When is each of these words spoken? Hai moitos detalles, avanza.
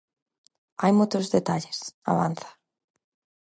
Hai 0.81 0.91
moitos 0.95 1.31
detalles, 1.35 1.79
avanza. 2.11 2.49